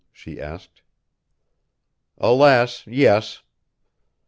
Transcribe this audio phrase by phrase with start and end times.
[0.11, 0.81] she asked.
[2.17, 3.43] "Alas, yes."